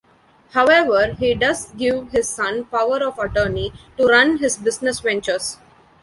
[0.53, 5.57] However, he does give his son power of attorney to run his business ventures.